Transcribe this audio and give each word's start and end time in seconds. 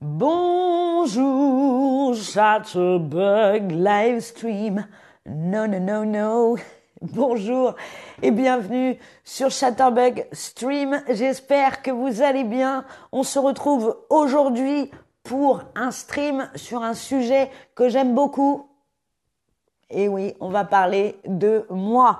Bonjour, 0.00 1.14
Chatterbug 2.16 3.70
Livestream. 3.70 4.86
Non, 5.24 5.68
non, 5.68 5.80
non, 5.80 6.04
non. 6.04 6.56
Bonjour 7.00 7.76
et 8.20 8.30
bienvenue 8.32 8.98
sur 9.22 9.50
Chatterbug 9.50 10.26
Stream. 10.32 11.00
J'espère 11.08 11.80
que 11.82 11.90
vous 11.92 12.22
allez 12.22 12.44
bien. 12.44 12.84
On 13.12 13.22
se 13.22 13.38
retrouve 13.38 13.96
aujourd'hui 14.10 14.90
pour 15.22 15.62
un 15.76 15.92
stream 15.92 16.50
sur 16.56 16.82
un 16.82 16.94
sujet 16.94 17.50
que 17.74 17.88
j'aime 17.88 18.14
beaucoup. 18.14 18.66
Et 19.90 20.08
oui, 20.08 20.34
on 20.40 20.48
va 20.48 20.64
parler 20.64 21.20
de 21.24 21.66
moi. 21.70 22.18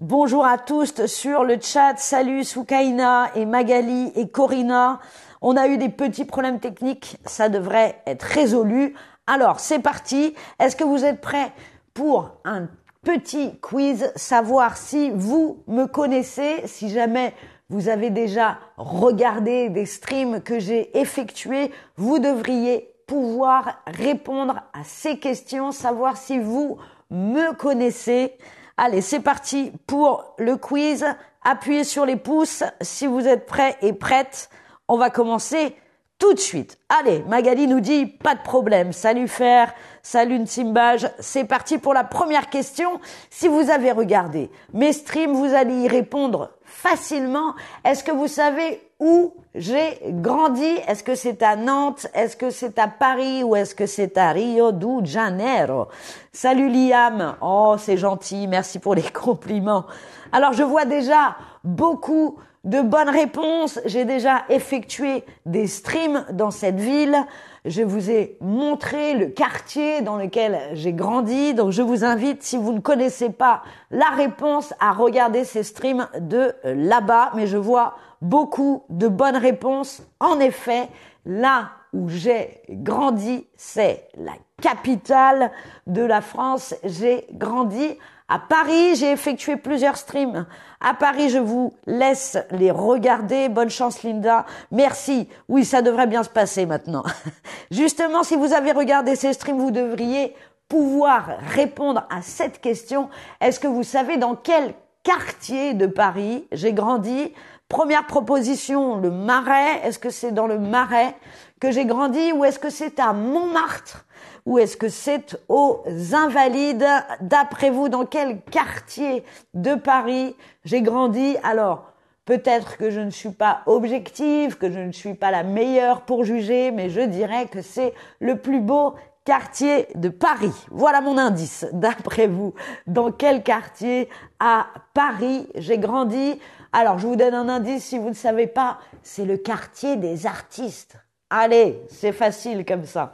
Bonjour 0.00 0.46
à 0.46 0.56
tous 0.56 1.04
sur 1.04 1.44
le 1.44 1.58
chat. 1.60 1.98
Salut 1.98 2.44
Soukaina 2.44 3.30
et 3.34 3.44
Magali 3.44 4.10
et 4.16 4.28
Corina. 4.28 5.00
On 5.42 5.56
a 5.56 5.68
eu 5.68 5.78
des 5.78 5.88
petits 5.88 6.24
problèmes 6.24 6.60
techniques. 6.60 7.18
Ça 7.24 7.48
devrait 7.48 8.02
être 8.06 8.22
résolu. 8.22 8.94
Alors, 9.26 9.60
c'est 9.60 9.78
parti. 9.78 10.34
Est-ce 10.58 10.76
que 10.76 10.84
vous 10.84 11.04
êtes 11.04 11.20
prêts 11.20 11.52
pour 11.94 12.32
un 12.44 12.68
petit 13.02 13.58
quiz, 13.60 14.12
savoir 14.16 14.76
si 14.76 15.10
vous 15.10 15.62
me 15.66 15.86
connaissez, 15.86 16.62
si 16.66 16.90
jamais 16.90 17.34
vous 17.70 17.88
avez 17.88 18.10
déjà 18.10 18.58
regardé 18.76 19.70
des 19.70 19.86
streams 19.86 20.42
que 20.42 20.58
j'ai 20.58 20.98
effectués, 20.98 21.70
vous 21.96 22.18
devriez 22.18 22.92
pouvoir 23.06 23.82
répondre 23.86 24.56
à 24.72 24.84
ces 24.84 25.18
questions, 25.18 25.72
savoir 25.72 26.16
si 26.16 26.38
vous 26.38 26.78
me 27.10 27.52
connaissez. 27.54 28.34
Allez, 28.76 29.00
c'est 29.00 29.20
parti 29.20 29.72
pour 29.86 30.34
le 30.38 30.56
quiz. 30.56 31.06
Appuyez 31.42 31.84
sur 31.84 32.04
les 32.04 32.16
pouces 32.16 32.64
si 32.80 33.06
vous 33.06 33.26
êtes 33.26 33.46
prêts 33.46 33.76
et 33.82 33.92
prêtes. 33.92 34.50
On 34.92 34.96
va 34.96 35.08
commencer 35.08 35.76
tout 36.18 36.34
de 36.34 36.40
suite. 36.40 36.76
Allez, 36.88 37.22
Magali 37.28 37.68
nous 37.68 37.78
dit 37.78 38.06
pas 38.06 38.34
de 38.34 38.42
problème. 38.42 38.92
Salut 38.92 39.28
Fer, 39.28 39.72
salut 40.02 40.36
Nsimbage. 40.36 41.08
C'est 41.20 41.44
parti 41.44 41.78
pour 41.78 41.94
la 41.94 42.02
première 42.02 42.50
question. 42.50 42.98
Si 43.30 43.46
vous 43.46 43.70
avez 43.70 43.92
regardé 43.92 44.50
mes 44.72 44.92
streams, 44.92 45.32
vous 45.32 45.54
allez 45.54 45.82
y 45.82 45.86
répondre 45.86 46.50
facilement. 46.64 47.54
Est-ce 47.84 48.02
que 48.02 48.10
vous 48.10 48.26
savez 48.26 48.82
où 48.98 49.32
j'ai 49.54 50.00
grandi? 50.06 50.66
Est-ce 50.88 51.04
que 51.04 51.14
c'est 51.14 51.40
à 51.44 51.54
Nantes? 51.54 52.08
Est-ce 52.12 52.36
que 52.36 52.50
c'est 52.50 52.76
à 52.80 52.88
Paris? 52.88 53.44
Ou 53.44 53.54
est-ce 53.54 53.76
que 53.76 53.86
c'est 53.86 54.18
à 54.18 54.32
Rio 54.32 54.72
de 54.72 55.06
Janeiro? 55.06 55.86
Salut 56.32 56.68
Liam. 56.68 57.36
Oh, 57.40 57.76
c'est 57.78 57.96
gentil. 57.96 58.48
Merci 58.48 58.80
pour 58.80 58.96
les 58.96 59.02
compliments. 59.12 59.86
Alors, 60.32 60.52
je 60.52 60.64
vois 60.64 60.84
déjà 60.84 61.36
beaucoup 61.62 62.40
de 62.64 62.82
bonnes 62.82 63.08
réponses. 63.08 63.80
J'ai 63.86 64.04
déjà 64.04 64.42
effectué 64.48 65.24
des 65.46 65.66
streams 65.66 66.26
dans 66.32 66.50
cette 66.50 66.78
ville. 66.78 67.16
Je 67.64 67.82
vous 67.82 68.10
ai 68.10 68.36
montré 68.40 69.14
le 69.14 69.26
quartier 69.26 70.02
dans 70.02 70.16
lequel 70.16 70.58
j'ai 70.72 70.92
grandi. 70.92 71.54
Donc 71.54 71.70
je 71.70 71.82
vous 71.82 72.04
invite, 72.04 72.42
si 72.42 72.56
vous 72.56 72.72
ne 72.72 72.80
connaissez 72.80 73.30
pas 73.30 73.62
la 73.90 74.08
réponse, 74.10 74.74
à 74.80 74.92
regarder 74.92 75.44
ces 75.44 75.62
streams 75.62 76.08
de 76.20 76.54
là-bas. 76.64 77.32
Mais 77.34 77.46
je 77.46 77.56
vois 77.56 77.96
beaucoup 78.22 78.84
de 78.88 79.08
bonnes 79.08 79.36
réponses. 79.36 80.02
En 80.20 80.40
effet, 80.40 80.88
là 81.24 81.70
où 81.92 82.08
j'ai 82.08 82.62
grandi, 82.68 83.46
c'est 83.56 84.08
la 84.16 84.32
capitale 84.60 85.50
de 85.86 86.02
la 86.02 86.20
France. 86.20 86.74
J'ai 86.84 87.26
grandi 87.32 87.98
à 88.32 88.38
Paris, 88.38 88.94
j'ai 88.94 89.10
effectué 89.10 89.56
plusieurs 89.56 89.96
streams. 89.96 90.46
À 90.80 90.94
Paris, 90.94 91.30
je 91.30 91.38
vous 91.38 91.74
laisse 91.86 92.38
les 92.52 92.70
regarder. 92.70 93.48
Bonne 93.48 93.70
chance, 93.70 94.04
Linda. 94.04 94.46
Merci. 94.70 95.28
Oui, 95.48 95.64
ça 95.64 95.82
devrait 95.82 96.06
bien 96.06 96.22
se 96.22 96.28
passer 96.28 96.64
maintenant. 96.64 97.02
Justement, 97.72 98.22
si 98.22 98.36
vous 98.36 98.52
avez 98.52 98.70
regardé 98.70 99.16
ces 99.16 99.32
streams, 99.32 99.58
vous 99.58 99.72
devriez 99.72 100.36
pouvoir 100.68 101.30
répondre 101.54 102.06
à 102.08 102.22
cette 102.22 102.60
question. 102.60 103.10
Est-ce 103.40 103.58
que 103.58 103.66
vous 103.66 103.82
savez 103.82 104.16
dans 104.16 104.36
quel 104.36 104.74
quartier 105.02 105.74
de 105.74 105.86
Paris 105.86 106.46
j'ai 106.52 106.72
grandi? 106.72 107.34
Première 107.70 108.04
proposition, 108.04 108.96
le 108.96 109.12
Marais. 109.12 109.80
Est-ce 109.84 110.00
que 110.00 110.10
c'est 110.10 110.32
dans 110.32 110.48
le 110.48 110.58
Marais 110.58 111.14
que 111.60 111.70
j'ai 111.70 111.84
grandi 111.84 112.32
ou 112.32 112.44
est-ce 112.44 112.58
que 112.58 112.68
c'est 112.68 112.98
à 112.98 113.12
Montmartre 113.12 114.06
ou 114.44 114.58
est-ce 114.58 114.76
que 114.76 114.88
c'est 114.88 115.40
aux 115.48 115.84
Invalides? 116.12 116.88
D'après 117.20 117.70
vous, 117.70 117.88
dans 117.88 118.06
quel 118.06 118.40
quartier 118.40 119.24
de 119.54 119.76
Paris 119.76 120.34
j'ai 120.64 120.82
grandi? 120.82 121.36
Alors, 121.44 121.92
peut-être 122.24 122.76
que 122.76 122.90
je 122.90 122.98
ne 122.98 123.10
suis 123.10 123.30
pas 123.30 123.60
objective, 123.66 124.58
que 124.58 124.68
je 124.68 124.80
ne 124.80 124.90
suis 124.90 125.14
pas 125.14 125.30
la 125.30 125.44
meilleure 125.44 126.00
pour 126.00 126.24
juger, 126.24 126.72
mais 126.72 126.90
je 126.90 127.02
dirais 127.02 127.46
que 127.46 127.62
c'est 127.62 127.94
le 128.18 128.34
plus 128.34 128.60
beau 128.60 128.96
quartier 129.24 129.88
de 129.94 130.08
Paris. 130.08 130.54
Voilà 130.70 131.00
mon 131.00 131.18
indice. 131.18 131.66
D'après 131.72 132.26
vous, 132.26 132.54
dans 132.86 133.12
quel 133.12 133.42
quartier 133.42 134.08
à 134.38 134.66
Paris 134.94 135.48
j'ai 135.54 135.78
grandi? 135.78 136.40
Alors, 136.72 136.98
je 136.98 137.06
vous 137.06 137.16
donne 137.16 137.34
un 137.34 137.48
indice 137.48 137.84
si 137.84 137.98
vous 137.98 138.10
ne 138.10 138.14
savez 138.14 138.46
pas, 138.46 138.78
c'est 139.02 139.24
le 139.24 139.36
quartier 139.36 139.96
des 139.96 140.26
artistes. 140.26 140.96
Allez, 141.28 141.80
c'est 141.88 142.12
facile 142.12 142.64
comme 142.64 142.84
ça. 142.84 143.12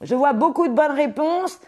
Je 0.00 0.14
vois 0.14 0.32
beaucoup 0.32 0.68
de 0.68 0.74
bonnes 0.74 0.92
réponses. 0.92 1.58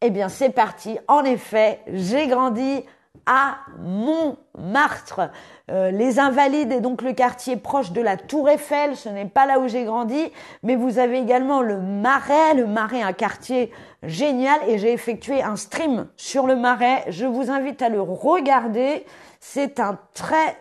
Eh 0.00 0.10
bien, 0.10 0.28
c'est 0.28 0.50
parti. 0.50 0.98
En 1.06 1.24
effet, 1.24 1.80
j'ai 1.86 2.26
grandi 2.26 2.84
à 3.26 3.58
Montmartre. 3.78 5.30
Euh, 5.70 5.90
les 5.90 6.18
Invalides 6.18 6.72
est 6.72 6.80
donc 6.80 7.02
le 7.02 7.12
quartier 7.12 7.56
proche 7.56 7.92
de 7.92 8.00
la 8.00 8.16
Tour 8.16 8.48
Eiffel. 8.48 8.96
Ce 8.96 9.08
n'est 9.08 9.26
pas 9.26 9.46
là 9.46 9.60
où 9.60 9.68
j'ai 9.68 9.84
grandi, 9.84 10.32
mais 10.62 10.76
vous 10.76 10.98
avez 10.98 11.18
également 11.18 11.60
le 11.62 11.78
Marais. 11.78 12.54
Le 12.54 12.66
Marais, 12.66 13.02
un 13.02 13.12
quartier 13.12 13.70
génial, 14.02 14.58
et 14.66 14.78
j'ai 14.78 14.92
effectué 14.92 15.42
un 15.42 15.56
stream 15.56 16.08
sur 16.16 16.46
le 16.46 16.56
Marais. 16.56 17.04
Je 17.08 17.26
vous 17.26 17.50
invite 17.50 17.82
à 17.82 17.88
le 17.88 18.00
regarder. 18.00 19.06
C'est 19.40 19.80
un 19.80 19.98
très 20.14 20.56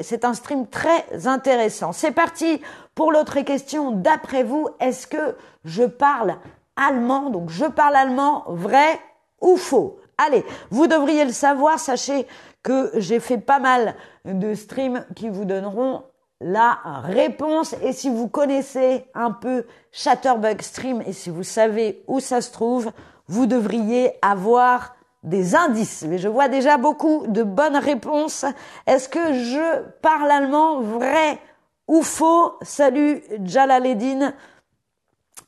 c'est 0.00 0.26
un 0.26 0.34
stream 0.34 0.66
très 0.66 1.26
intéressant. 1.26 1.92
C'est 1.92 2.10
parti 2.10 2.60
pour 2.94 3.12
l'autre 3.12 3.40
question. 3.40 3.92
D'après 3.92 4.42
vous, 4.42 4.68
est-ce 4.78 5.06
que 5.06 5.36
je 5.64 5.84
parle 5.84 6.36
allemand? 6.76 7.30
Donc 7.30 7.48
je 7.48 7.64
parle 7.64 7.96
allemand, 7.96 8.44
vrai 8.48 9.00
ou 9.40 9.56
faux? 9.56 9.97
Allez, 10.18 10.44
vous 10.70 10.86
devriez 10.86 11.24
le 11.24 11.32
savoir. 11.32 11.78
Sachez 11.78 12.26
que 12.62 12.90
j'ai 12.96 13.20
fait 13.20 13.38
pas 13.38 13.60
mal 13.60 13.94
de 14.24 14.54
streams 14.54 15.04
qui 15.14 15.28
vous 15.28 15.44
donneront 15.44 16.02
la 16.40 16.78
réponse. 17.04 17.74
Et 17.82 17.92
si 17.92 18.10
vous 18.10 18.28
connaissez 18.28 19.06
un 19.14 19.30
peu 19.30 19.64
Chatterbug 19.92 20.60
Stream 20.60 21.02
et 21.06 21.12
si 21.12 21.30
vous 21.30 21.44
savez 21.44 22.02
où 22.06 22.20
ça 22.20 22.40
se 22.40 22.52
trouve, 22.52 22.92
vous 23.26 23.46
devriez 23.46 24.12
avoir 24.22 24.96
des 25.22 25.54
indices. 25.54 26.04
Mais 26.08 26.18
je 26.18 26.28
vois 26.28 26.48
déjà 26.48 26.76
beaucoup 26.76 27.26
de 27.26 27.42
bonnes 27.42 27.76
réponses. 27.76 28.44
Est-ce 28.86 29.08
que 29.08 29.34
je 29.34 29.82
parle 30.00 30.30
allemand 30.30 30.80
vrai 30.80 31.38
ou 31.86 32.02
faux? 32.02 32.54
Salut 32.62 33.22
Jalaledine. 33.44 34.34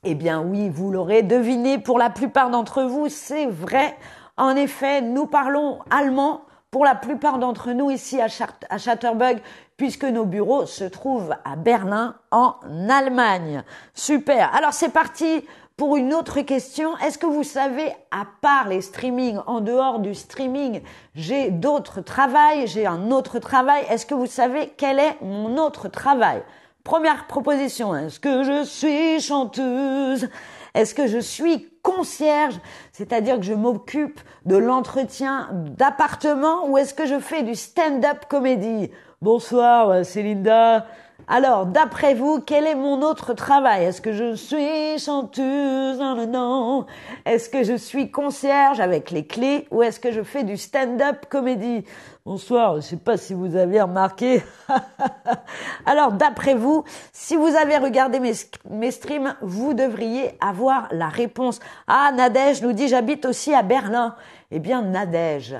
Eh 0.02 0.14
bien 0.14 0.40
oui, 0.40 0.70
vous 0.70 0.90
l'aurez 0.90 1.22
deviné 1.22 1.78
pour 1.78 1.98
la 1.98 2.10
plupart 2.10 2.50
d'entre 2.50 2.82
vous, 2.82 3.08
c'est 3.08 3.46
vrai. 3.46 3.96
En 4.40 4.56
effet, 4.56 5.02
nous 5.02 5.26
parlons 5.26 5.80
allemand 5.90 6.40
pour 6.70 6.86
la 6.86 6.94
plupart 6.94 7.38
d'entre 7.38 7.72
nous 7.72 7.90
ici 7.90 8.22
à, 8.22 8.28
à 8.70 8.78
Chatterbug, 8.78 9.38
puisque 9.76 10.04
nos 10.04 10.24
bureaux 10.24 10.64
se 10.64 10.84
trouvent 10.84 11.36
à 11.44 11.56
Berlin, 11.56 12.14
en 12.30 12.54
Allemagne. 12.88 13.62
Super. 13.92 14.50
Alors 14.54 14.72
c'est 14.72 14.94
parti 14.94 15.44
pour 15.76 15.98
une 15.98 16.14
autre 16.14 16.40
question, 16.40 16.96
est-ce 16.98 17.18
que 17.18 17.26
vous 17.26 17.42
savez, 17.42 17.92
à 18.10 18.24
part 18.40 18.66
les 18.68 18.80
streamings, 18.80 19.40
en 19.46 19.60
dehors 19.60 19.98
du 19.98 20.14
streaming, 20.14 20.80
j'ai 21.14 21.50
d'autres 21.50 22.00
travails, 22.00 22.66
j'ai 22.66 22.86
un 22.86 23.10
autre 23.10 23.40
travail, 23.40 23.84
est-ce 23.90 24.06
que 24.06 24.14
vous 24.14 24.26
savez 24.26 24.72
quel 24.78 24.98
est 24.98 25.18
mon 25.20 25.58
autre 25.58 25.88
travail? 25.88 26.42
Première 26.82 27.26
proposition, 27.26 27.94
est-ce 27.94 28.18
que 28.18 28.42
je 28.42 28.64
suis 28.64 29.20
chanteuse? 29.20 30.30
Est-ce 30.74 30.94
que 30.94 31.06
je 31.06 31.18
suis 31.18 31.68
concierge? 31.82 32.60
C'est-à-dire 32.92 33.36
que 33.36 33.44
je 33.44 33.54
m'occupe 33.54 34.20
de 34.46 34.56
l'entretien 34.56 35.48
d'appartement 35.52 36.68
ou 36.68 36.78
est-ce 36.78 36.94
que 36.94 37.06
je 37.06 37.18
fais 37.18 37.42
du 37.42 37.54
stand-up 37.54 38.26
comédie? 38.28 38.90
Bonsoir, 39.22 40.04
c'est 40.04 40.22
Linda. 40.22 40.86
Alors, 41.32 41.64
d'après 41.64 42.14
vous, 42.14 42.40
quel 42.40 42.66
est 42.66 42.74
mon 42.74 43.02
autre 43.02 43.34
travail? 43.34 43.84
Est-ce 43.84 44.00
que 44.00 44.12
je 44.12 44.34
suis 44.34 44.98
chanteuse? 44.98 45.96
Non, 45.96 46.26
non, 46.26 46.86
Est-ce 47.24 47.48
que 47.48 47.62
je 47.62 47.76
suis 47.76 48.10
concierge 48.10 48.80
avec 48.80 49.12
les 49.12 49.24
clés 49.24 49.68
ou 49.70 49.84
est-ce 49.84 50.00
que 50.00 50.10
je 50.10 50.24
fais 50.24 50.42
du 50.42 50.56
stand-up 50.56 51.26
comédie? 51.28 51.84
Bonsoir, 52.26 52.72
je 52.72 52.76
ne 52.78 52.80
sais 52.80 52.96
pas 52.96 53.16
si 53.16 53.34
vous 53.34 53.54
avez 53.54 53.80
remarqué. 53.80 54.42
Alors, 55.86 56.10
d'après 56.10 56.54
vous, 56.54 56.82
si 57.12 57.36
vous 57.36 57.54
avez 57.54 57.76
regardé 57.76 58.18
mes, 58.18 58.32
mes 58.68 58.90
streams, 58.90 59.36
vous 59.40 59.72
devriez 59.72 60.36
avoir 60.40 60.88
la 60.90 61.08
réponse. 61.08 61.60
Ah, 61.86 62.10
Nadège 62.12 62.60
nous 62.60 62.72
dit 62.72 62.88
j'habite 62.88 63.24
aussi 63.24 63.54
à 63.54 63.62
Berlin. 63.62 64.16
Eh 64.50 64.58
bien, 64.58 64.82
Nadège, 64.82 65.54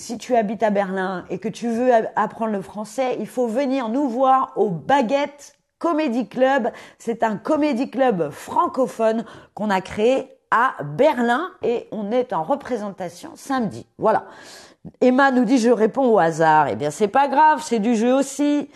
si 0.00 0.16
tu 0.16 0.34
habites 0.34 0.62
à 0.62 0.70
Berlin 0.70 1.24
et 1.28 1.38
que 1.38 1.48
tu 1.48 1.68
veux 1.68 1.90
apprendre 2.16 2.52
le 2.52 2.62
français, 2.62 3.16
il 3.20 3.28
faut 3.28 3.46
venir 3.46 3.90
nous 3.90 4.08
voir 4.08 4.52
aux 4.56 4.70
baguettes 4.70 5.58
Comedy 5.78 6.26
Club. 6.26 6.70
C'est 6.98 7.22
un 7.22 7.36
comédie 7.36 7.90
club 7.90 8.30
francophone 8.30 9.24
qu'on 9.54 9.68
a 9.68 9.80
créé 9.82 10.30
à 10.50 10.74
Berlin 10.82 11.50
et 11.62 11.86
on 11.92 12.10
est 12.12 12.32
en 12.32 12.42
représentation 12.42 13.32
samedi. 13.34 13.86
Voilà. 13.98 14.24
Emma 15.02 15.30
nous 15.30 15.44
dit 15.44 15.58
je 15.58 15.70
réponds 15.70 16.08
au 16.08 16.18
hasard. 16.18 16.68
Eh 16.68 16.76
bien 16.76 16.90
c'est 16.90 17.08
pas 17.08 17.28
grave, 17.28 17.62
c'est 17.62 17.78
du 17.78 17.94
jeu 17.94 18.14
aussi. 18.14 18.70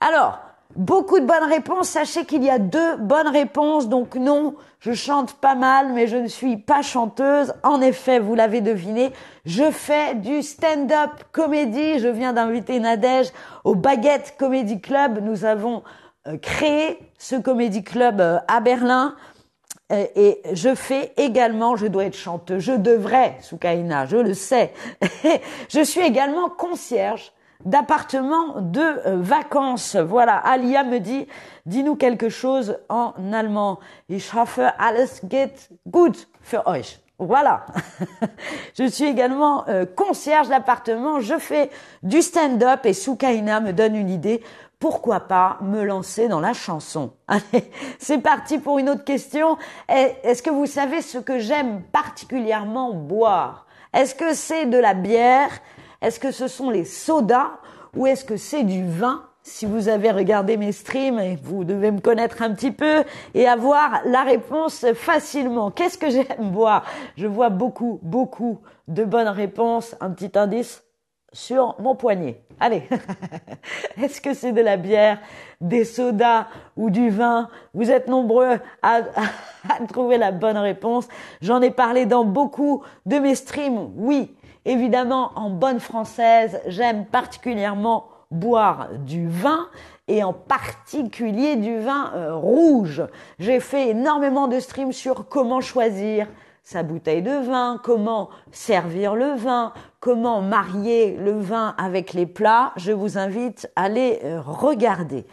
Alors, 0.00 0.38
beaucoup 0.74 1.20
de 1.20 1.26
bonnes 1.26 1.48
réponses. 1.48 1.88
Sachez 1.88 2.24
qu'il 2.24 2.42
y 2.42 2.50
a 2.50 2.58
deux 2.58 2.96
bonnes 2.96 3.28
réponses. 3.28 3.88
Donc 3.88 4.16
non, 4.16 4.54
je 4.80 4.92
chante 4.92 5.34
pas 5.34 5.54
mal, 5.54 5.92
mais 5.92 6.06
je 6.06 6.16
ne 6.16 6.26
suis 6.26 6.56
pas 6.56 6.82
chanteuse. 6.82 7.54
En 7.62 7.80
effet, 7.80 8.18
vous 8.18 8.34
l'avez 8.34 8.60
deviné, 8.60 9.12
je 9.44 9.70
fais 9.70 10.14
du 10.14 10.42
stand-up 10.42 11.10
comédie. 11.32 11.98
Je 11.98 12.08
viens 12.08 12.32
d'inviter 12.32 12.80
Nadège 12.80 13.28
au 13.64 13.74
Baguette 13.74 14.34
Comedy 14.38 14.80
Club. 14.80 15.20
Nous 15.22 15.44
avons 15.44 15.82
euh, 16.26 16.38
créé 16.38 16.98
ce 17.18 17.36
comédie 17.36 17.84
club 17.84 18.20
euh, 18.20 18.38
à 18.48 18.60
Berlin. 18.60 19.14
Euh, 19.92 20.06
et 20.16 20.42
je 20.52 20.74
fais 20.74 21.12
également, 21.16 21.76
je 21.76 21.86
dois 21.86 22.06
être 22.06 22.16
chanteuse, 22.16 22.60
je 22.62 22.72
devrais, 22.72 23.36
Soukaina, 23.40 24.06
je 24.06 24.16
le 24.16 24.34
sais. 24.34 24.72
je 25.68 25.84
suis 25.84 26.00
également 26.00 26.48
concierge 26.48 27.32
d'appartements 27.64 28.60
de 28.60 28.80
euh, 28.80 29.16
vacances. 29.20 29.96
Voilà, 29.96 30.36
Alia 30.36 30.84
me 30.84 30.98
dit, 30.98 31.26
dis-nous 31.66 31.96
quelque 31.96 32.28
chose 32.28 32.78
en 32.88 33.14
allemand. 33.32 33.78
Ich 34.08 34.34
hoffe, 34.34 34.60
alles 34.78 35.20
geht 35.24 35.70
gut 35.86 36.28
für 36.42 36.66
euch. 36.66 37.00
Voilà. 37.18 37.64
je 38.78 38.86
suis 38.88 39.06
également 39.06 39.66
euh, 39.68 39.86
concierge 39.86 40.48
d'appartement, 40.48 41.20
je 41.20 41.38
fais 41.38 41.70
du 42.02 42.20
stand-up 42.20 42.84
et 42.84 42.92
Soukaina 42.92 43.60
me 43.60 43.72
donne 43.72 43.96
une 43.96 44.10
idée. 44.10 44.42
Pourquoi 44.78 45.20
pas 45.20 45.56
me 45.62 45.82
lancer 45.82 46.28
dans 46.28 46.40
la 46.40 46.52
chanson? 46.52 47.14
Allez, 47.28 47.70
c'est 47.98 48.18
parti 48.18 48.58
pour 48.58 48.78
une 48.78 48.90
autre 48.90 49.04
question. 49.04 49.56
Est-ce 49.88 50.42
que 50.42 50.50
vous 50.50 50.66
savez 50.66 51.00
ce 51.00 51.16
que 51.16 51.38
j'aime 51.38 51.82
particulièrement 51.90 52.92
boire? 52.92 53.66
Est-ce 53.94 54.14
que 54.14 54.34
c'est 54.34 54.66
de 54.66 54.76
la 54.76 54.92
bière? 54.92 55.48
Est-ce 56.06 56.20
que 56.20 56.30
ce 56.30 56.46
sont 56.46 56.70
les 56.70 56.84
sodas 56.84 57.50
ou 57.96 58.06
est-ce 58.06 58.24
que 58.24 58.36
c'est 58.36 58.62
du 58.62 58.88
vin? 58.88 59.24
Si 59.42 59.66
vous 59.66 59.88
avez 59.88 60.12
regardé 60.12 60.56
mes 60.56 60.70
streams, 60.70 61.36
vous 61.42 61.64
devez 61.64 61.90
me 61.90 61.98
connaître 61.98 62.42
un 62.42 62.54
petit 62.54 62.70
peu 62.70 63.02
et 63.34 63.48
avoir 63.48 64.02
la 64.04 64.22
réponse 64.22 64.86
facilement. 64.94 65.72
Qu'est-ce 65.72 65.98
que 65.98 66.08
j'aime 66.08 66.52
boire? 66.52 66.84
Je 67.16 67.26
vois 67.26 67.48
beaucoup, 67.48 67.98
beaucoup 68.02 68.60
de 68.86 69.02
bonnes 69.04 69.26
réponses. 69.26 69.96
Un 70.00 70.10
petit 70.10 70.38
indice 70.38 70.84
sur 71.32 71.74
mon 71.80 71.96
poignet. 71.96 72.40
Allez, 72.60 72.84
est-ce 74.00 74.20
que 74.20 74.32
c'est 74.32 74.52
de 74.52 74.60
la 74.60 74.76
bière, 74.76 75.18
des 75.60 75.84
sodas 75.84 76.46
ou 76.76 76.88
du 76.88 77.10
vin? 77.10 77.50
Vous 77.74 77.90
êtes 77.90 78.06
nombreux 78.06 78.60
à, 78.80 79.00
à 79.68 79.84
trouver 79.88 80.18
la 80.18 80.30
bonne 80.30 80.56
réponse. 80.56 81.08
J'en 81.42 81.60
ai 81.62 81.72
parlé 81.72 82.06
dans 82.06 82.24
beaucoup 82.24 82.84
de 83.06 83.16
mes 83.16 83.34
streams. 83.34 83.90
Oui, 83.96 84.36
Évidemment, 84.66 85.30
en 85.36 85.48
bonne 85.48 85.78
française, 85.78 86.60
j'aime 86.66 87.06
particulièrement 87.06 88.08
boire 88.32 88.88
du 88.98 89.28
vin 89.28 89.68
et 90.08 90.24
en 90.24 90.32
particulier 90.32 91.54
du 91.54 91.78
vin 91.78 92.10
euh, 92.16 92.34
rouge. 92.34 93.04
J'ai 93.38 93.60
fait 93.60 93.90
énormément 93.90 94.48
de 94.48 94.58
streams 94.58 94.92
sur 94.92 95.28
comment 95.28 95.60
choisir 95.60 96.26
sa 96.64 96.82
bouteille 96.82 97.22
de 97.22 97.46
vin, 97.46 97.80
comment 97.84 98.28
servir 98.50 99.14
le 99.14 99.36
vin, 99.36 99.72
comment 100.00 100.42
marier 100.42 101.16
le 101.16 101.38
vin 101.38 101.76
avec 101.78 102.12
les 102.12 102.26
plats. 102.26 102.72
Je 102.74 102.90
vous 102.90 103.18
invite 103.18 103.70
à 103.76 103.88
les 103.88 104.18
euh, 104.24 104.40
regarder. 104.44 105.26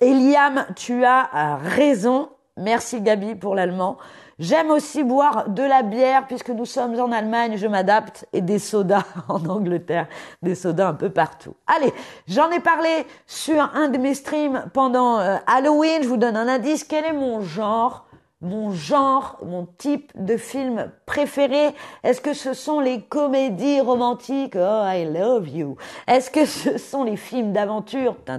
Eliam, 0.00 0.64
tu 0.76 1.04
as 1.04 1.28
euh, 1.34 1.56
raison. 1.62 2.30
Merci 2.56 3.02
Gabi 3.02 3.34
pour 3.34 3.54
l'allemand. 3.54 3.98
J'aime 4.42 4.72
aussi 4.72 5.04
boire 5.04 5.50
de 5.50 5.62
la 5.62 5.82
bière 5.84 6.26
puisque 6.26 6.50
nous 6.50 6.64
sommes 6.64 6.98
en 6.98 7.12
Allemagne, 7.12 7.56
je 7.56 7.68
m'adapte, 7.68 8.26
et 8.32 8.40
des 8.40 8.58
sodas 8.58 9.04
en 9.28 9.46
Angleterre, 9.48 10.08
des 10.42 10.56
sodas 10.56 10.88
un 10.88 10.94
peu 10.94 11.10
partout. 11.10 11.54
Allez, 11.68 11.94
j'en 12.26 12.50
ai 12.50 12.58
parlé 12.58 13.06
sur 13.28 13.62
un 13.72 13.86
de 13.86 13.98
mes 13.98 14.14
streams 14.14 14.64
pendant 14.74 15.20
euh, 15.20 15.36
Halloween, 15.46 16.02
je 16.02 16.08
vous 16.08 16.16
donne 16.16 16.36
un 16.36 16.48
indice, 16.48 16.82
quel 16.82 17.04
est 17.04 17.12
mon 17.12 17.40
genre 17.40 18.04
mon 18.42 18.72
genre, 18.72 19.38
mon 19.44 19.66
type 19.78 20.10
de 20.16 20.36
film 20.36 20.90
préféré. 21.06 21.70
Est-ce 22.02 22.20
que 22.20 22.34
ce 22.34 22.54
sont 22.54 22.80
les 22.80 23.00
comédies 23.00 23.80
romantiques? 23.80 24.56
Oh, 24.56 24.82
I 24.84 25.04
love 25.04 25.48
you. 25.48 25.76
Est-ce 26.08 26.28
que 26.30 26.44
ce 26.44 26.76
sont 26.76 27.04
les 27.04 27.16
films 27.16 27.52
d'aventure? 27.52 28.16
Ou 28.28 28.32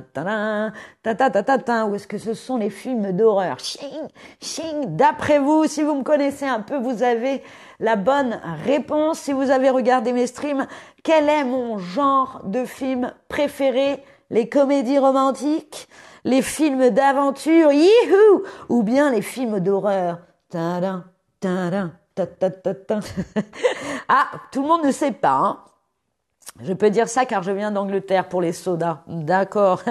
est-ce 1.95 2.07
que 2.07 2.17
ce 2.17 2.33
sont 2.33 2.57
les 2.57 2.69
films 2.69 3.13
d'horreur? 3.13 3.55
D'après 4.87 5.39
vous, 5.39 5.63
si 5.65 5.83
vous 5.83 5.95
me 5.95 6.03
connaissez 6.03 6.45
un 6.45 6.59
peu, 6.59 6.77
vous 6.77 7.01
avez 7.01 7.41
la 7.79 7.95
bonne 7.95 8.41
réponse. 8.65 9.19
Si 9.19 9.31
vous 9.31 9.51
avez 9.51 9.69
regardé 9.69 10.11
mes 10.11 10.27
streams, 10.27 10.67
quel 11.03 11.29
est 11.29 11.45
mon 11.45 11.77
genre 11.77 12.41
de 12.43 12.65
film 12.65 13.13
préféré? 13.29 14.03
Les 14.29 14.49
comédies 14.49 14.99
romantiques? 14.99 15.87
Les 16.23 16.41
films 16.41 16.89
d'aventure, 16.89 17.71
youhou, 17.71 18.43
ou 18.69 18.83
bien 18.83 19.11
les 19.11 19.21
films 19.21 19.59
d'horreur. 19.59 20.19
ah, 24.09 24.27
tout 24.51 24.61
le 24.61 24.67
monde 24.67 24.85
ne 24.85 24.91
sait 24.91 25.11
pas. 25.11 25.35
Hein 25.35 25.59
je 26.61 26.73
peux 26.73 26.89
dire 26.91 27.09
ça 27.09 27.25
car 27.25 27.41
je 27.41 27.51
viens 27.51 27.71
d'Angleterre 27.71 28.29
pour 28.29 28.41
les 28.41 28.53
sodas. 28.53 28.99
D'accord. 29.07 29.81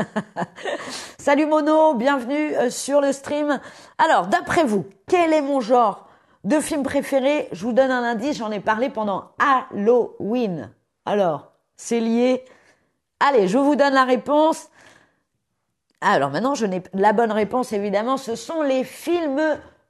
Salut 1.18 1.46
Mono, 1.46 1.94
bienvenue 1.94 2.54
euh, 2.56 2.70
sur 2.70 3.00
le 3.00 3.12
stream. 3.12 3.60
Alors, 3.98 4.28
d'après 4.28 4.64
vous, 4.64 4.86
quel 5.08 5.32
est 5.32 5.42
mon 5.42 5.60
genre 5.60 6.06
de 6.44 6.60
film 6.60 6.84
préféré? 6.84 7.48
Je 7.52 7.64
vous 7.64 7.72
donne 7.72 7.90
un 7.90 8.04
indice, 8.04 8.36
j'en 8.36 8.52
ai 8.52 8.60
parlé 8.60 8.90
pendant 8.90 9.32
Halloween. 9.38 10.70
Alors, 11.04 11.52
c'est 11.76 12.00
lié. 12.00 12.44
Allez, 13.18 13.48
je 13.48 13.58
vous 13.58 13.74
donne 13.74 13.94
la 13.94 14.04
réponse. 14.04 14.68
Alors 16.04 16.30
maintenant, 16.30 16.56
je 16.56 16.66
n'ai 16.66 16.82
la 16.94 17.12
bonne 17.12 17.30
réponse 17.30 17.72
évidemment, 17.72 18.16
ce 18.16 18.34
sont 18.34 18.62
les 18.62 18.82
films 18.82 19.40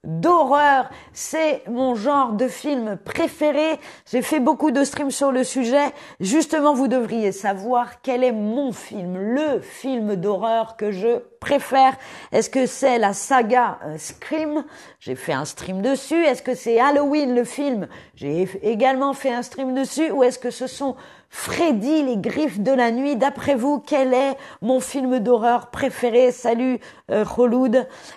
d'horreur. 0.04 0.90
C'est 1.12 1.62
mon 1.68 1.94
genre 1.94 2.32
de 2.32 2.48
film 2.48 2.98
préféré. 3.02 3.78
J'ai 4.10 4.20
fait 4.20 4.40
beaucoup 4.40 4.72
de 4.72 4.84
streams 4.84 5.10
sur 5.10 5.32
le 5.32 5.42
sujet. 5.42 5.86
Justement, 6.20 6.74
vous 6.74 6.88
devriez 6.88 7.32
savoir 7.32 8.02
quel 8.02 8.24
est 8.24 8.32
mon 8.32 8.72
film, 8.72 9.16
le 9.16 9.60
film 9.60 10.16
d'horreur 10.16 10.76
que 10.76 10.90
je 10.90 11.20
préfère. 11.40 11.96
Est-ce 12.32 12.50
que 12.50 12.66
c'est 12.66 12.98
la 12.98 13.14
saga 13.14 13.78
euh, 13.86 13.96
Scream? 13.96 14.64
J'ai 14.98 15.14
fait 15.14 15.32
un 15.32 15.44
stream 15.44 15.81
dessus. 15.81 16.22
Est-ce 16.24 16.42
que 16.42 16.54
c'est 16.54 16.78
Halloween 16.78 17.34
le 17.34 17.44
film? 17.44 17.86
J'ai 18.16 18.48
également 18.62 19.14
fait 19.14 19.32
un 19.32 19.42
stream 19.42 19.72
dessus. 19.72 20.10
Ou 20.10 20.24
est-ce 20.24 20.38
que 20.38 20.50
ce 20.50 20.66
sont 20.66 20.96
Freddy, 21.34 22.03
les 22.03 22.19
griffes 22.19 22.60
de 22.60 22.70
la 22.70 22.93
nuit. 22.93 23.17
D'après 23.17 23.55
vous, 23.55 23.81
quel 23.81 24.12
est 24.12 24.36
mon 24.60 24.81
film 24.81 25.19
d'horreur 25.19 25.70
préféré? 25.70 26.31
Salut 26.31 26.79
euh, 27.10 27.24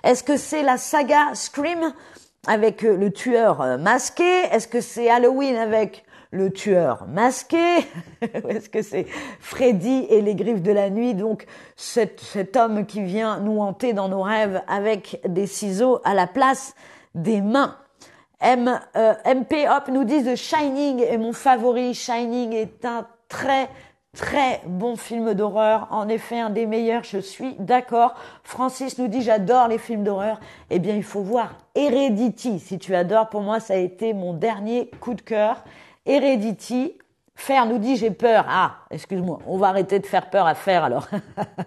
Est-ce 0.03 0.21
que 0.21 0.35
c'est 0.35 0.61
la 0.61 0.77
saga 0.77 1.33
Scream 1.33 1.93
avec 2.45 2.83
euh, 2.83 2.97
le 2.97 3.11
tueur 3.11 3.61
euh, 3.61 3.77
masqué? 3.77 4.41
Est-ce 4.51 4.67
que 4.67 4.81
c'est 4.81 5.09
Halloween 5.09 5.55
avec 5.55 6.03
le 6.31 6.51
tueur 6.51 7.07
masqué? 7.07 7.77
Ou 8.21 8.49
est-ce 8.49 8.69
que 8.69 8.81
c'est 8.81 9.07
Freddy 9.39 10.05
et 10.09 10.21
les 10.21 10.35
griffes 10.35 10.61
de 10.61 10.73
la 10.73 10.89
nuit? 10.89 11.15
Donc 11.15 11.47
cet, 11.77 12.19
cet 12.19 12.57
homme 12.57 12.85
qui 12.85 13.01
vient 13.01 13.39
nous 13.39 13.59
hanter 13.59 13.93
dans 13.93 14.09
nos 14.09 14.21
rêves 14.21 14.61
avec 14.67 15.21
des 15.25 15.47
ciseaux 15.47 16.01
à 16.03 16.13
la 16.13 16.27
place 16.27 16.75
des 17.15 17.39
mains. 17.39 17.77
M, 18.41 18.79
euh, 18.95 19.13
MP 19.25 19.67
Hop 19.69 19.87
nous 19.89 20.03
dit 20.03 20.23
The 20.23 20.35
Shining 20.35 21.01
est 21.01 21.17
mon 21.17 21.33
favori. 21.33 21.93
Shining 21.93 22.53
est 22.53 22.85
un 22.85 23.07
très 23.29 23.69
très 24.15 24.61
bon 24.65 24.95
film 24.95 25.33
d'horreur. 25.33 25.87
En 25.91 26.07
effet, 26.07 26.39
un 26.39 26.49
des 26.49 26.65
meilleurs, 26.65 27.03
je 27.03 27.17
suis 27.17 27.55
d'accord. 27.59 28.15
Francis 28.43 28.97
nous 28.97 29.07
dit 29.07 29.21
j'adore 29.21 29.67
les 29.67 29.77
films 29.77 30.03
d'horreur. 30.03 30.39
Eh 30.69 30.79
bien, 30.79 30.95
il 30.95 31.03
faut 31.03 31.21
voir 31.21 31.55
Heredity. 31.75 32.59
Si 32.59 32.79
tu 32.79 32.95
adores, 32.95 33.29
pour 33.29 33.41
moi, 33.41 33.59
ça 33.59 33.73
a 33.73 33.77
été 33.77 34.13
mon 34.13 34.33
dernier 34.33 34.89
coup 34.99 35.13
de 35.13 35.21
cœur. 35.21 35.63
Heredity, 36.05 36.93
Faire 37.35 37.65
nous 37.65 37.77
dit 37.77 37.97
j'ai 37.97 38.11
peur. 38.11 38.45
Ah, 38.47 38.77
excuse-moi, 38.95 39.39
on 39.45 39.57
va 39.57 39.67
arrêter 39.67 39.99
de 39.99 40.05
faire 40.05 40.29
peur 40.29 40.47
à 40.47 40.55
faire 40.55 40.83
alors. 40.83 41.07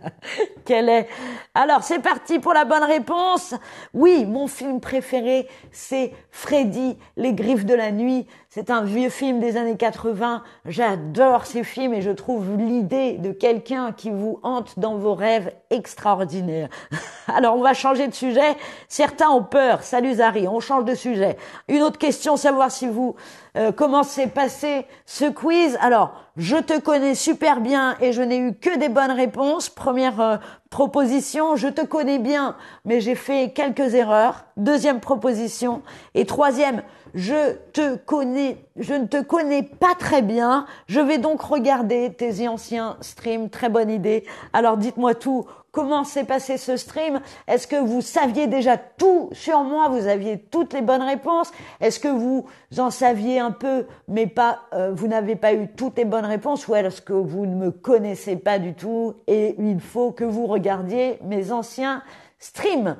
Quelle 0.64 0.88
est? 0.88 1.08
Alors 1.54 1.82
c'est 1.82 2.00
parti 2.00 2.38
pour 2.38 2.54
la 2.54 2.64
bonne 2.64 2.82
réponse. 2.82 3.54
Oui, 3.94 4.24
mon 4.26 4.48
film 4.48 4.80
préféré 4.80 5.46
c'est 5.70 6.12
Freddy, 6.30 6.98
les 7.16 7.34
griffes 7.34 7.64
de 7.66 7.74
la 7.74 7.92
nuit. 7.92 8.26
C'est 8.50 8.70
un 8.70 8.82
vieux 8.82 9.10
film 9.10 9.40
des 9.40 9.56
années 9.56 9.76
80. 9.76 10.42
J'adore 10.64 11.44
ces 11.46 11.64
films 11.64 11.94
et 11.94 12.00
je 12.00 12.10
trouve 12.10 12.56
l'idée 12.56 13.12
de 13.18 13.30
quelqu'un 13.30 13.92
qui 13.92 14.10
vous 14.10 14.40
hante 14.42 14.78
dans 14.78 14.96
vos 14.96 15.14
rêves 15.14 15.52
extraordinaire. 15.70 16.68
Alors 17.28 17.56
on 17.56 17.62
va 17.62 17.74
changer 17.74 18.08
de 18.08 18.14
sujet. 18.14 18.56
Certains 18.88 19.28
ont 19.28 19.44
peur. 19.44 19.82
Salut 19.82 20.14
Zari, 20.14 20.48
on 20.48 20.60
change 20.60 20.84
de 20.84 20.94
sujet. 20.94 21.36
Une 21.68 21.82
autre 21.82 21.98
question, 21.98 22.36
savoir 22.36 22.70
si 22.70 22.86
vous 22.86 23.14
euh, 23.58 23.72
comment 23.72 24.02
s'est 24.02 24.28
passé 24.28 24.86
ce 25.04 25.24
quiz. 25.24 25.76
Alors, 25.80 26.12
je 26.38 26.56
te 26.56 26.78
connais 26.78 27.16
super 27.16 27.60
bien 27.60 27.96
et 28.00 28.12
je 28.12 28.22
n'ai 28.22 28.38
eu 28.38 28.54
que 28.54 28.78
des 28.78 28.88
bonnes 28.88 29.10
réponses. 29.10 29.68
Première, 29.68 30.20
euh, 30.20 30.36
proposition, 30.70 31.56
je 31.56 31.66
te 31.66 31.84
connais 31.84 32.20
bien, 32.20 32.56
mais 32.84 33.00
j'ai 33.00 33.16
fait 33.16 33.52
quelques 33.52 33.94
erreurs. 33.94 34.44
Deuxième 34.56 35.00
proposition. 35.00 35.82
Et 36.14 36.26
troisième, 36.26 36.82
je 37.14 37.54
te 37.72 37.96
connais, 37.96 38.58
je 38.76 38.94
ne 38.94 39.06
te 39.06 39.22
connais 39.22 39.62
pas 39.62 39.94
très 39.98 40.22
bien. 40.22 40.66
Je 40.86 41.00
vais 41.00 41.18
donc 41.18 41.40
regarder 41.42 42.12
tes 42.12 42.48
anciens 42.48 42.96
streams. 43.00 43.50
Très 43.50 43.68
bonne 43.68 43.90
idée. 43.90 44.24
Alors 44.52 44.76
dites-moi 44.76 45.14
tout. 45.14 45.46
Comment 45.70 46.02
s'est 46.02 46.24
passé 46.24 46.56
ce 46.56 46.76
stream? 46.76 47.20
Est-ce 47.46 47.66
que 47.66 47.76
vous 47.76 48.00
saviez 48.00 48.46
déjà 48.46 48.78
tout 48.78 49.28
sur 49.32 49.62
moi? 49.62 49.88
Vous 49.88 50.06
aviez 50.06 50.38
toutes 50.38 50.72
les 50.72 50.80
bonnes 50.80 51.02
réponses 51.02 51.52
Est-ce 51.80 52.00
que 52.00 52.08
vous 52.08 52.46
en 52.78 52.90
saviez 52.90 53.38
un 53.38 53.50
peu, 53.50 53.86
mais 54.08 54.26
pas, 54.26 54.60
euh, 54.72 54.92
vous 54.94 55.08
n'avez 55.08 55.36
pas 55.36 55.52
eu 55.52 55.68
toutes 55.68 55.98
les 55.98 56.06
bonnes 56.06 56.24
réponses? 56.24 56.66
Ou 56.68 56.74
est-ce 56.74 57.02
que 57.02 57.12
vous 57.12 57.44
ne 57.44 57.54
me 57.54 57.70
connaissez 57.70 58.36
pas 58.36 58.58
du 58.58 58.74
tout 58.74 59.14
et 59.26 59.54
il 59.58 59.80
faut 59.80 60.10
que 60.10 60.24
vous 60.24 60.46
regardiez 60.46 61.18
mes 61.22 61.52
anciens 61.52 62.02
streams? 62.38 62.96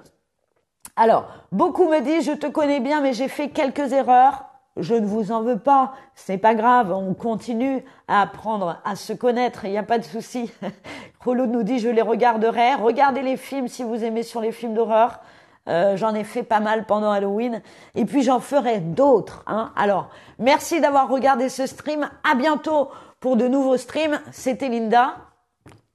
Alors, 0.99 1.29
beaucoup 1.53 1.89
me 1.89 2.01
disent, 2.01 2.27
je 2.27 2.33
te 2.33 2.49
connais 2.49 2.81
bien, 2.81 3.01
mais 3.01 3.13
j'ai 3.13 3.29
fait 3.29 3.51
quelques 3.51 3.93
erreurs. 3.93 4.47
Je 4.77 4.95
ne 4.95 5.07
vous 5.07 5.31
en 5.31 5.43
veux 5.43 5.59
pas, 5.59 5.93
c'est 6.15 6.39
pas 6.39 6.57
grave, 6.57 6.93
on 6.93 7.15
continue 7.15 7.85
à 8.09 8.23
apprendre 8.23 8.81
à 8.85 8.97
se 8.97 9.13
connaître, 9.13 9.65
il 9.65 9.71
n'y 9.71 9.79
a 9.79 9.85
pas 9.85 9.99
de 9.99 10.05
souci. 10.05 10.53
Rolo 11.21 11.47
nous 11.47 11.63
dit, 11.63 11.79
je 11.79 11.89
les 11.89 12.03
regarderai. 12.03 12.75
Regardez 12.75 13.23
les 13.23 13.37
films 13.37 13.69
si 13.69 13.85
vous 13.85 14.03
aimez 14.03 14.25
sur 14.25 14.41
les 14.41 14.51
films 14.51 14.75
d'horreur. 14.75 15.21
Euh, 15.69 15.97
j'en 15.97 16.15
ai 16.15 16.25
fait 16.25 16.43
pas 16.43 16.61
mal 16.61 16.85
pendant 16.85 17.13
Halloween. 17.13 17.63
Et 17.95 18.05
puis 18.05 18.23
j'en 18.23 18.41
ferai 18.41 18.81
d'autres. 18.81 19.45
Hein. 19.47 19.73
Alors, 19.77 20.09
merci 20.39 20.81
d'avoir 20.81 21.09
regardé 21.09 21.49
ce 21.49 21.67
stream. 21.67 22.09
À 22.29 22.35
bientôt 22.35 22.91
pour 23.21 23.37
de 23.37 23.47
nouveaux 23.47 23.77
streams. 23.77 24.21
C'était 24.33 24.69
Linda. 24.69 25.17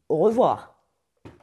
Au 0.07 0.17
revoir. 0.17 0.72